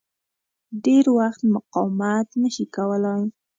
ډېر 0.83 1.05
وخت 1.17 1.41
مقاومت 1.55 2.27
نه 2.43 2.49
شي 2.55 2.65
کولای. 2.75 3.23